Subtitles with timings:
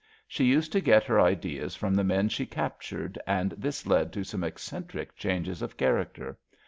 [0.27, 4.23] She used to get her ideas from the men she captured, and this led to
[4.23, 6.39] some eccentric changes of character.